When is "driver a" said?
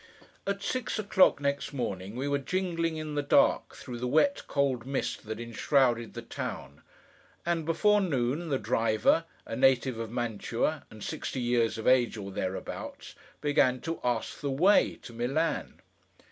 8.57-9.55